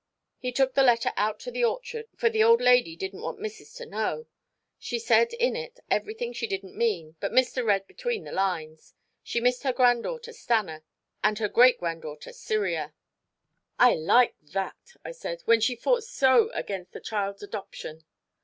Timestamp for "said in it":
4.97-5.79